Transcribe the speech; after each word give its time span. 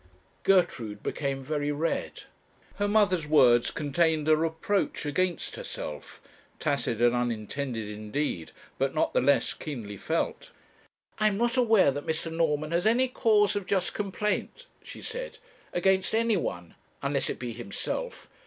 Gertrude 0.41 1.03
became 1.03 1.43
very 1.43 1.71
red. 1.71 2.23
Her 2.77 2.87
mother's 2.87 3.27
words 3.27 3.69
contained 3.69 4.27
a 4.27 4.35
reproach 4.35 5.05
against 5.05 5.57
herself, 5.57 6.19
tacit 6.57 6.99
and 6.99 7.13
unintended 7.15 7.87
indeed, 7.87 8.51
but 8.79 8.95
not 8.95 9.13
the 9.13 9.21
less 9.21 9.53
keenly 9.53 9.97
felt. 9.97 10.49
'I 11.19 11.27
am 11.27 11.37
not 11.37 11.55
aware 11.55 11.91
that 11.91 12.07
Mr. 12.07 12.33
Norman 12.33 12.71
has 12.71 12.87
any 12.87 13.09
cause 13.09 13.55
of 13.55 13.67
just 13.67 13.93
complaint,' 13.93 14.65
she 14.81 15.03
said, 15.03 15.37
'against 15.71 16.15
any 16.15 16.35
one, 16.35 16.73
unless 17.03 17.29
it 17.29 17.37
be 17.37 17.51
himself. 17.53 18.27